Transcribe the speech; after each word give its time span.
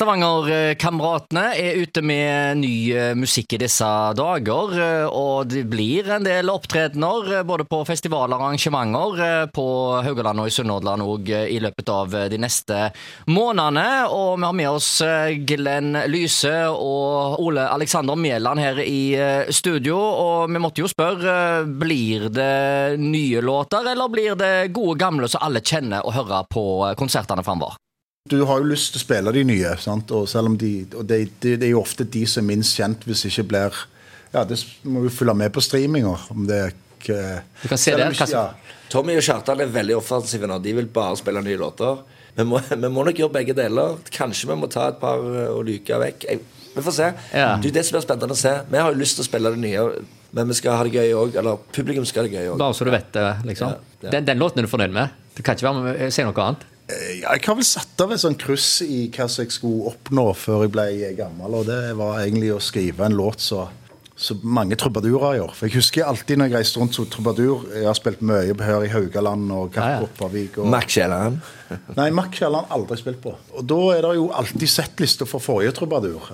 Stavanger-kameratene 0.00 1.42
er 1.60 1.76
ute 1.76 2.00
med 2.00 2.62
ny 2.62 2.72
eh, 2.96 3.10
musikk 3.12 3.52
i 3.52 3.58
disse 3.60 3.84
dager, 4.16 4.70
eh, 4.80 5.04
og 5.04 5.50
det 5.52 5.66
blir 5.68 6.06
en 6.14 6.24
del 6.24 6.48
opptredener 6.48 7.28
eh, 7.34 7.42
både 7.44 7.66
på 7.68 7.82
festivaler 7.84 8.32
og 8.38 8.46
arrangementer 8.46 9.50
på 9.52 9.66
Haugaland 10.06 10.40
og 10.40 10.48
i 10.48 10.54
Sunnhordland 10.56 11.04
òg 11.04 11.28
i 11.36 11.58
løpet 11.60 11.92
av 11.92 12.16
de 12.32 12.38
neste 12.40 12.78
månedene. 13.28 14.06
Og 14.08 14.38
vi 14.38 14.48
har 14.48 14.56
med 14.62 14.70
oss 14.70 14.88
Glenn 15.50 15.92
Lyse 16.08 16.54
og 16.70 17.36
Ole 17.44 17.68
Alexander 17.68 18.16
Mæland 18.16 18.64
her 18.64 18.80
i 18.80 19.02
studio, 19.52 19.98
og 20.00 20.48
vi 20.48 20.64
måtte 20.64 20.80
jo 20.80 20.88
spørre 20.88 21.36
blir 21.68 22.30
det 22.32 22.96
nye 23.04 23.44
låter, 23.44 23.92
eller 23.92 24.08
blir 24.08 24.40
det 24.40 24.72
gode 24.72 24.96
gamle 25.04 25.28
som 25.28 25.44
alle 25.44 25.60
kjenner 25.60 26.08
og 26.08 26.16
hører 26.22 26.48
på 26.48 26.66
konsertene 26.96 27.44
framover? 27.44 27.76
Du 28.28 28.42
har 28.44 28.58
jo 28.60 28.68
lyst 28.68 28.92
til 28.92 29.00
å 29.00 29.04
spille 29.06 29.32
de 29.32 29.42
nye, 29.48 29.70
sant? 29.80 30.10
og 30.12 30.26
selv 30.28 30.50
om 30.50 30.56
de, 30.60 30.84
og 30.92 31.06
det, 31.08 31.22
det, 31.40 31.54
det 31.62 31.70
er 31.70 31.72
jo 31.72 31.80
ofte 31.80 32.04
de 32.04 32.26
som 32.28 32.44
er 32.44 32.50
minst 32.50 32.76
kjent, 32.76 33.06
hvis 33.08 33.22
det 33.24 33.30
ikke 33.32 33.46
blir 33.54 33.78
Ja, 34.34 34.42
det 34.44 34.58
må 34.84 35.06
jo 35.06 35.12
følge 35.14 35.34
med 35.40 35.54
på 35.54 35.62
streaminger. 35.64 36.26
om 36.34 36.44
det 36.46 36.58
ikke 36.98 37.16
Du 37.62 37.68
kan 37.70 37.80
se 37.80 37.94
det. 37.96 38.10
Ja. 38.28 38.42
Tommy 38.92 39.16
og 39.16 39.24
Kjartan 39.24 39.62
er 39.64 39.72
veldig 39.72 39.96
offensive 39.96 40.50
nå. 40.50 40.58
De 40.60 40.74
vil 40.76 40.90
bare 40.92 41.16
spille 41.16 41.40
nye 41.46 41.56
låter. 41.56 42.02
Vi 42.36 42.44
må, 42.44 42.60
vi 42.68 42.90
må 42.92 43.06
nok 43.08 43.22
gjøre 43.22 43.32
begge 43.38 43.54
deler. 43.56 43.96
Kanskje 44.12 44.50
vi 44.52 44.58
må 44.60 44.68
ta 44.68 44.90
et 44.92 45.00
par 45.00 45.24
eh, 45.24 45.48
og 45.48 45.64
luke 45.70 46.00
vekk. 46.04 46.26
Jeg, 46.28 46.42
vi 46.74 46.84
får 46.84 46.96
se. 46.98 47.08
Ja. 47.32 47.54
Du, 47.56 47.70
det 47.72 47.86
som 47.86 47.96
blir 47.96 48.04
spennende 48.04 48.36
å 48.36 48.38
se 48.38 48.52
Vi 48.68 48.78
har 48.78 48.92
jo 48.92 49.00
lyst 49.00 49.16
til 49.16 49.24
å 49.24 49.30
spille 49.30 49.54
det 49.56 49.62
nye, 49.64 49.86
men 50.36 50.52
vi 50.52 50.58
skal 50.60 50.76
ha 50.76 50.84
det 50.84 50.92
gøy 50.92 51.16
òg. 51.22 51.40
Eller 51.40 51.64
publikum 51.72 52.04
skal 52.04 52.26
ha 52.26 52.28
det 52.28 52.36
gøy 52.36 52.52
òg. 52.52 52.60
Bare 52.60 52.76
så 52.76 52.84
du 52.84 52.92
vet 52.92 53.08
det, 53.16 53.30
liksom. 53.48 53.72
Ja, 53.72 53.96
ja. 54.04 54.12
Den, 54.18 54.28
den, 54.28 54.44
låten 54.44 54.60
er 54.60 54.68
du 54.68 54.70
fornøyd 54.74 54.92
med? 54.92 55.16
Du 55.38 55.40
kan 55.40 55.56
ikke 55.56 55.70
være 55.70 55.86
med, 55.88 56.04
si 56.12 56.28
noe 56.28 56.44
annet? 56.44 56.68
Eh, 56.90 57.20
jeg 57.20 57.44
har 57.46 57.58
vel 57.58 57.66
satt 57.66 58.02
av 58.02 58.14
et 58.14 58.22
sånn 58.22 58.38
kryss 58.40 58.80
i 58.86 59.02
hva 59.12 59.26
som 59.30 59.44
jeg 59.44 59.54
skulle 59.54 59.90
oppnå 59.92 60.30
før 60.38 60.64
jeg 60.64 60.72
ble 60.74 61.12
gammel. 61.18 61.60
Og 61.60 61.68
det 61.68 61.82
var 61.98 62.22
egentlig 62.22 62.54
å 62.54 62.62
skrive 62.62 63.06
en 63.06 63.16
låt 63.18 63.42
så, 63.44 63.66
så 64.16 64.36
mange 64.42 64.78
trubadurer 64.80 65.38
gjør. 65.38 65.54
For 65.56 65.68
jeg 65.68 65.78
husker 65.80 66.08
alltid 66.08 66.40
når 66.40 66.50
jeg 66.50 66.56
reiste 66.58 66.82
rundt 66.82 66.96
som 66.96 67.08
trubadur 67.10 67.66
Jeg 67.76 67.86
har 67.88 67.98
spilt 67.98 68.22
mye 68.26 68.56
her 68.66 68.86
i 68.86 68.92
Haugaland 68.92 69.52
og 69.56 69.74
Kappopavik. 69.76 70.60
Og... 70.60 70.70
Mac 70.72 70.88
Kielland? 70.90 71.40
Nei, 71.98 72.10
Mac 72.16 72.32
Kielland 72.36 72.72
aldri 72.74 73.00
spilt 73.00 73.22
på. 73.24 73.36
Og 73.54 73.68
da 73.68 73.82
er 73.96 74.06
det 74.06 74.16
jo 74.18 74.30
alltid 74.42 74.68
settliste 74.70 75.28
for 75.30 75.44
forrige 75.44 75.76
trubadur. 75.80 76.32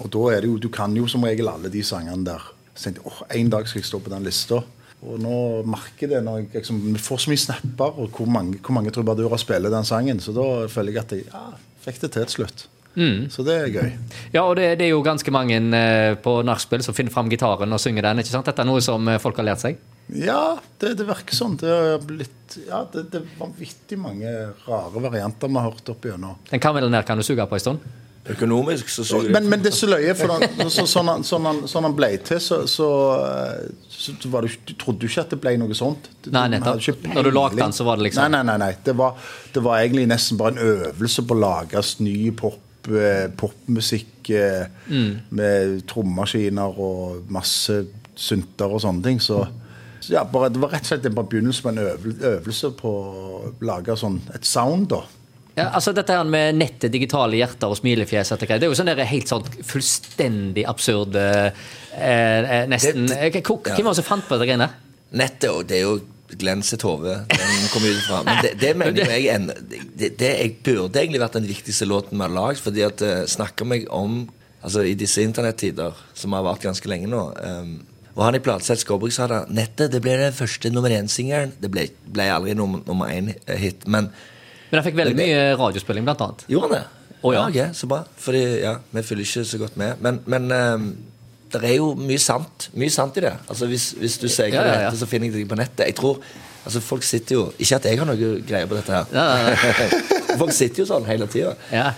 Og 0.00 0.08
da 0.12 0.28
er 0.32 0.42
det 0.42 0.50
jo 0.50 0.60
Du 0.60 0.70
kan 0.72 0.94
jo 0.96 1.08
som 1.10 1.24
regel 1.28 1.50
alle 1.52 1.72
de 1.72 1.84
sangene 1.86 2.24
der. 2.26 2.52
Så 2.72 2.88
tenkte 2.88 3.02
jeg 3.02 3.10
åh, 3.12 3.24
en 3.36 3.50
dag 3.52 3.66
skal 3.68 3.82
jeg 3.82 3.90
stå 3.90 4.00
på 4.00 4.12
den 4.12 4.24
lista. 4.24 4.62
Og 5.02 5.18
nå 5.18 5.36
merker 5.66 6.12
det 6.12 6.20
når 6.22 6.42
jeg 6.42 6.50
liksom, 6.60 6.82
får 7.02 7.24
så 7.24 7.32
mye 7.32 7.42
snapper, 7.42 7.96
og 7.98 8.14
hvor 8.14 8.28
mange, 8.30 8.60
hvor 8.62 8.76
mange 8.76 8.92
trubadurer 8.94 9.40
spiller 9.40 9.72
den 9.72 9.88
sangen. 9.88 10.22
Så 10.22 10.34
da 10.36 10.68
føler 10.70 10.94
jeg 10.94 11.02
at 11.02 11.16
jeg 11.16 11.26
ja, 11.26 11.48
fikk 11.82 12.04
det 12.04 12.12
til 12.14 12.28
til 12.28 12.36
slutt. 12.42 12.68
Mm. 12.94 13.30
Så 13.32 13.44
det 13.46 13.54
er 13.56 13.70
gøy. 13.72 13.90
Ja, 14.34 14.42
og 14.44 14.56
det, 14.58 14.74
det 14.78 14.86
er 14.86 14.92
jo 14.92 15.00
ganske 15.04 15.32
mange 15.32 15.56
eh, 15.56 16.12
på 16.20 16.34
nachspiel 16.44 16.84
som 16.84 16.96
finner 16.96 17.14
fram 17.14 17.30
gitaren 17.32 17.72
og 17.72 17.80
synger 17.80 18.10
den. 18.10 18.20
ikke 18.20 18.34
sant? 18.34 18.48
Dette 18.48 18.62
er 18.62 18.68
noe 18.68 18.84
som 18.84 19.08
eh, 19.08 19.20
folk 19.22 19.40
har 19.40 19.48
lært 19.48 19.64
seg? 19.64 19.80
Ja, 20.12 20.58
det, 20.82 20.94
det 21.00 21.06
virker 21.08 21.36
sånn. 21.36 21.56
Det 21.60 21.72
er 21.72 22.04
blitt 22.04 22.58
Ja, 22.66 22.82
det, 22.92 23.06
det 23.12 23.22
er 23.22 23.36
vanvittig 23.38 23.96
mange 23.96 24.30
rare 24.66 25.00
varianter 25.00 25.48
vi 25.48 25.56
har 25.56 25.70
hørt 25.70 25.88
opp 25.94 26.04
igjennom. 26.04 26.36
Den 26.50 26.62
kan 26.62 26.76
vel 26.76 26.90
ned 26.92 27.06
kan 27.08 27.18
du 27.18 27.24
suge 27.24 27.46
på 27.48 27.56
en 27.56 27.64
stund? 27.64 27.92
Økonomisk 28.30 28.86
så 28.92 29.02
suger 29.02 29.32
men, 29.34 29.48
men 29.50 29.62
det 29.64 29.72
er 29.72 29.74
så 29.74 29.88
løye, 29.90 30.12
for 30.14 30.30
da, 30.30 30.66
så, 30.70 30.84
sånn, 30.86 31.08
han, 31.10 31.24
sånn, 31.26 31.46
han, 31.48 31.56
sånn, 31.66 31.86
han, 31.88 31.94
ble 31.98 32.10
til, 32.22 32.38
så, 32.42 32.60
så, 32.70 32.90
så 33.90 34.12
det, 34.14 34.52
du 34.68 34.74
trodde 34.78 35.02
du 35.02 35.08
ikke 35.08 35.24
at 35.24 35.32
det 35.34 35.38
ble 35.42 35.56
noe 35.58 35.74
sånt. 35.74 36.06
Nei, 36.30 36.44
nettopp. 36.52 37.08
Når 37.10 37.26
du 37.26 37.30
lagde 37.34 37.58
den, 37.58 37.74
så 37.74 37.86
var 37.88 37.98
det 37.98 38.06
liksom 38.06 38.28
Nei, 38.28 38.36
nei, 38.36 38.44
nei. 38.52 38.58
nei. 38.62 38.76
Det, 38.86 38.94
var, 38.98 39.16
det, 39.50 39.62
var, 39.64 39.80
egentlig 39.80 40.04
nesten 40.12 40.38
bare 40.38 40.54
en 40.54 40.76
øvelse 40.86 41.24
på 41.26 41.34
å 41.34 41.40
lage 41.42 41.82
ny 42.06 42.14
pop, 42.38 42.60
eh, 42.94 43.24
popmusikk 43.42 44.30
eh, 44.38 44.68
mm. 44.86 45.10
med 45.34 45.82
trommemaskiner 45.90 46.78
og 46.86 47.32
masse 47.34 47.80
synter 48.14 48.70
og 48.70 48.84
sånne 48.84 49.02
ting. 49.08 49.18
Så 49.24 49.40
ja, 50.12 50.22
bare, 50.30 50.52
det 50.54 50.62
var 50.62 50.76
rett 50.76 50.86
og 50.86 50.92
slett 50.92 51.10
en 51.10 51.18
begynnelse 51.18 51.66
på 51.66 51.74
en 51.74 51.82
øvelse 51.82 52.70
på 52.78 52.94
å 52.94 53.42
lage 53.66 53.98
sånn, 53.98 54.22
et 54.30 54.46
sound. 54.46 54.92
da 54.94 55.02
ja, 55.54 55.68
altså 55.68 55.92
dette 55.92 56.14
her 56.16 56.24
med 56.28 56.56
nettet, 56.56 56.92
digitale 56.94 57.36
hjerter 57.36 57.72
og 57.72 57.76
smilefjes 57.76 58.32
Det 58.38 58.56
er 58.56 58.64
jo 58.70 58.78
sånn 58.78 58.88
der 58.88 59.02
helt 59.08 59.28
sånn 59.28 59.44
fullstendig 59.68 60.64
absurd 60.68 61.18
eh, 61.20 61.52
eh 61.92 62.64
Nesten 62.70 63.10
det, 63.10 63.42
Hvem 63.42 63.84
var 63.84 63.92
det 63.92 64.00
som 64.00 64.08
fant 64.08 64.24
på 64.28 64.38
dette 64.38 64.48
greiene? 64.48 64.70
Nettet, 65.12 65.68
det 65.68 65.80
er 65.80 65.86
jo 65.86 66.00
Glenn 66.40 66.62
sitt 66.64 66.80
hode. 66.86 67.18
Den 67.28 67.66
kom 67.68 67.84
ut 67.84 67.98
fra. 68.06 68.22
Men 68.24 68.38
det, 68.40 68.54
det 68.62 68.70
mener 68.80 69.10
jeg 69.12 69.26
en, 69.34 69.50
det, 69.68 70.14
det 70.16 70.30
jeg 70.30 70.54
burde 70.64 71.02
egentlig 71.02 71.20
vært 71.20 71.36
den 71.36 71.48
viktigste 71.50 71.84
låten 71.84 72.16
vi 72.16 72.24
har 72.24 72.32
lagd. 72.32 72.62
fordi 72.64 72.86
at 72.86 73.04
uh, 73.04 73.26
snakker 73.28 73.68
meg 73.68 73.84
om 73.92 74.22
altså 74.62 74.86
I 74.86 74.94
disse 74.96 75.20
internettider, 75.20 75.92
som 76.14 76.32
har 76.32 76.46
vart 76.46 76.64
ganske 76.64 76.88
lenge 76.88 77.10
nå 77.10 77.20
um, 77.34 77.80
og 78.12 78.26
han 78.26 78.36
i 78.36 78.42
Plateseth 78.44 78.84
Skåbruk 78.84 79.12
sa 79.14 79.26
da 79.30 79.38
nettet 79.48 79.92
det 79.94 80.02
ble 80.04 80.18
den 80.20 80.34
første 80.36 80.68
nummer 80.72 80.92
én-singelen. 80.92 81.54
Det 81.60 81.70
ble, 81.72 81.86
ble 82.12 82.26
aldri 82.28 82.52
nummer, 82.56 82.82
nummer 82.84 83.08
én-hit. 83.08 83.86
men 83.88 84.10
men 84.72 84.80
han 84.80 84.84
fikk 84.86 84.96
veldig 84.96 85.16
mye 85.18 85.40
radiospilling, 85.60 86.04
blant 86.06 86.22
annet. 86.24 86.44
Gjorde 86.48 86.68
han 86.70 86.78
det? 86.78 86.84
Oh, 87.20 87.34
ja. 87.34 87.42
ja, 87.52 87.66
ok, 87.68 87.74
Så 87.76 87.86
bra. 87.86 87.98
Fordi 88.16 88.40
ja, 88.62 88.78
vi 88.90 89.02
følger 89.04 89.28
ikke 89.28 89.44
så 89.50 89.58
godt 89.60 89.76
med. 89.76 90.00
Men, 90.00 90.20
men 90.26 90.48
um, 90.48 90.86
det 91.52 91.60
er 91.68 91.76
jo 91.76 91.90
mye 91.98 92.20
sant 92.22 92.70
Mye 92.80 92.90
sant 92.90 93.18
i 93.20 93.26
det. 93.26 93.34
Altså 93.52 93.68
Hvis, 93.68 93.90
hvis 94.00 94.16
du 94.22 94.26
sier 94.32 94.48
ja, 94.48 94.64
ja, 94.64 94.80
ja. 94.86 94.94
så 94.96 95.06
finner 95.10 95.28
jeg 95.28 95.42
det 95.42 95.50
på 95.50 95.58
nettet. 95.60 95.84
Jeg 95.90 95.98
tror, 96.00 96.24
altså 96.64 96.80
Folk 96.80 97.04
sitter 97.04 97.36
jo 97.36 97.44
Ikke 97.58 97.78
at 97.78 97.90
jeg 97.90 98.00
har 98.00 98.08
noe 98.08 98.32
greier 98.48 98.70
på 98.70 98.80
dette 98.80 98.96
her. 98.96 99.60
folk 100.40 100.56
sitter 100.56 100.82
jo 100.82 100.88
sånn 100.88 101.06
hele 101.06 101.28
tida. 101.30 101.52
Ja. 101.68 101.92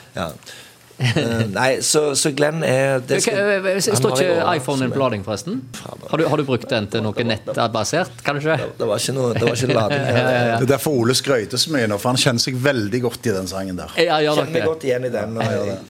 Uh, 0.95 1.45
nei, 1.51 1.81
så, 1.83 2.13
så, 2.15 2.31
Glenn 2.37 2.63
er 2.63 3.01
det 3.03 3.19
skal, 3.25 3.65
Står 3.99 4.15
ikke 4.15 4.45
iPhonen 4.61 4.93
på 4.95 5.01
lading, 5.03 5.25
forresten? 5.27 5.59
Har 5.83 6.21
du, 6.21 6.27
har 6.31 6.39
du, 6.39 6.45
brukt 6.47 6.69
den 6.71 6.87
til 6.93 7.03
noe 7.03 7.27
nettbasert? 7.27 8.21
kanskje? 8.25 8.55
Det, 8.61 8.69
det 8.79 8.89
var 8.89 9.03
ikke 9.03 9.17
noe, 9.17 9.33
det 9.35 9.49
var 9.49 9.59
ikke 9.59 9.75
lading. 9.75 10.05
ja, 10.13 10.15
ja, 10.15 10.45
ja. 10.53 10.61
Det 10.61 10.69
er 10.69 10.73
derfor 10.77 11.01
Ole 11.03 11.17
skrøyter 11.19 11.61
så 11.61 11.75
mye 11.75 11.89
nå, 11.91 11.99
for 11.99 12.15
han 12.15 12.21
kjenner 12.23 12.45
seg 12.47 12.61
veldig 12.63 13.03
godt 13.09 13.27
i 13.27 13.35
den 13.35 13.51
sangen 13.51 13.81
der. 13.81 13.97
Ja, 13.99 14.21
kjenner 14.23 14.69
godt 14.71 14.87
igjen 14.87 15.09
i 15.09 15.13
den. 15.15 15.41